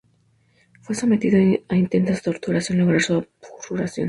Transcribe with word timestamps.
Fue 0.81 0.95
sometido 0.95 1.37
a 1.69 1.75
intensas 1.75 2.23
torturas, 2.23 2.65
sin 2.65 2.79
lograr 2.79 3.03
su 3.03 3.23
abjuración. 3.53 3.99